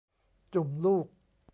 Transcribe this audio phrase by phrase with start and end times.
[0.53, 1.05] จุ่มลูก